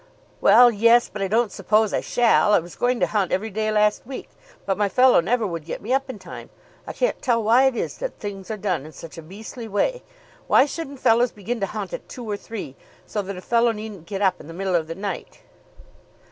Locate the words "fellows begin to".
11.01-11.67